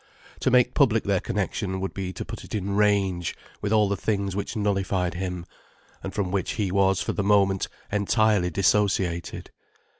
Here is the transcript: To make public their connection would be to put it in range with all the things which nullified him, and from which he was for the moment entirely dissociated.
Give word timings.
To 0.39 0.49
make 0.49 0.73
public 0.73 1.03
their 1.03 1.19
connection 1.19 1.79
would 1.79 1.93
be 1.93 2.11
to 2.11 2.25
put 2.25 2.43
it 2.43 2.55
in 2.55 2.75
range 2.75 3.35
with 3.61 3.71
all 3.71 3.87
the 3.87 3.95
things 3.95 4.35
which 4.35 4.55
nullified 4.55 5.13
him, 5.13 5.45
and 6.01 6.11
from 6.11 6.31
which 6.31 6.53
he 6.53 6.71
was 6.71 7.01
for 7.03 7.13
the 7.13 7.21
moment 7.21 7.67
entirely 7.91 8.49
dissociated. 8.49 9.51